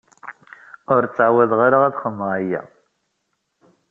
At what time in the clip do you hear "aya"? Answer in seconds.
2.37-2.61